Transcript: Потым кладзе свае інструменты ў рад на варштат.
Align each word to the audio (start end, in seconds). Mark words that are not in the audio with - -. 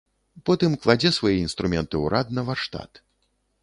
Потым 0.49 0.71
кладзе 0.85 1.11
свае 1.19 1.35
інструменты 1.43 1.95
ў 2.03 2.05
рад 2.17 2.27
на 2.39 2.49
варштат. 2.53 2.91